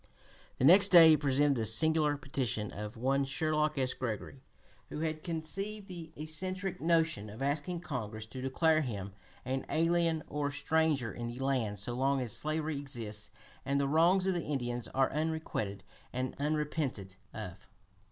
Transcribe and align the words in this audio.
The 0.57 0.65
next 0.65 0.87
day 0.87 1.09
he 1.09 1.15
presented 1.15 1.53
the 1.57 1.63
singular 1.65 2.17
petition 2.17 2.71
of 2.71 2.97
one 2.97 3.23
Sherlock 3.23 3.77
S. 3.77 3.93
Gregory, 3.93 4.41
who 4.89 5.01
had 5.01 5.21
conceived 5.21 5.87
the 5.87 6.11
eccentric 6.15 6.81
notion 6.81 7.29
of 7.29 7.43
asking 7.43 7.81
Congress 7.81 8.25
to 8.25 8.41
declare 8.41 8.81
him 8.81 9.13
"an 9.45 9.63
alien 9.69 10.23
or 10.27 10.49
stranger 10.49 11.13
in 11.13 11.27
the 11.27 11.37
land 11.37 11.77
so 11.77 11.93
long 11.93 12.19
as 12.19 12.31
slavery 12.31 12.79
exists 12.79 13.29
and 13.63 13.79
the 13.79 13.87
wrongs 13.87 14.25
of 14.25 14.33
the 14.33 14.41
Indians 14.41 14.87
are 14.87 15.11
unrequited 15.11 15.83
and 16.11 16.33
unrepented 16.39 17.13
of." 17.31 17.67